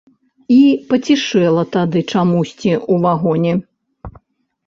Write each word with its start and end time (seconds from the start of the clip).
І 0.53 0.61
пацішэла 0.93 1.63
тады 1.75 1.99
чамусьці 2.13 2.71
ў 2.91 2.93
вагоне. 3.03 3.53